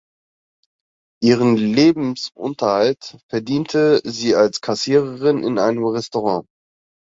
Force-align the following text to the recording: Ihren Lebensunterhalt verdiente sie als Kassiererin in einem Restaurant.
Ihren 1.21 1.57
Lebensunterhalt 1.57 3.19
verdiente 3.29 4.01
sie 4.03 4.33
als 4.35 4.59
Kassiererin 4.59 5.43
in 5.43 5.59
einem 5.59 5.85
Restaurant. 5.85 6.47